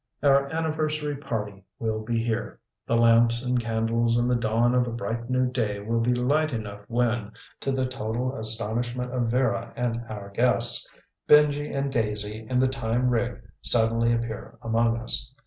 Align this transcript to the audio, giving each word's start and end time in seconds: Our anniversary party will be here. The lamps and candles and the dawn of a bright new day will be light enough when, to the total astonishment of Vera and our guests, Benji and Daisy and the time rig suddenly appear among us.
Our 0.23 0.47
anniversary 0.51 1.15
party 1.15 1.63
will 1.77 2.03
be 2.03 2.17
here. 2.19 2.59
The 2.87 2.97
lamps 2.97 3.43
and 3.43 3.59
candles 3.61 4.17
and 4.17 4.31
the 4.31 4.35
dawn 4.35 4.73
of 4.73 4.87
a 4.87 4.91
bright 4.91 5.29
new 5.29 5.45
day 5.45 5.79
will 5.79 5.99
be 5.99 6.11
light 6.15 6.51
enough 6.51 6.81
when, 6.87 7.33
to 7.59 7.71
the 7.71 7.85
total 7.85 8.33
astonishment 8.35 9.11
of 9.11 9.29
Vera 9.29 9.71
and 9.75 10.01
our 10.09 10.31
guests, 10.31 10.89
Benji 11.29 11.71
and 11.71 11.91
Daisy 11.91 12.47
and 12.49 12.59
the 12.59 12.67
time 12.67 13.09
rig 13.09 13.41
suddenly 13.61 14.11
appear 14.11 14.57
among 14.63 14.97
us. 14.97 15.35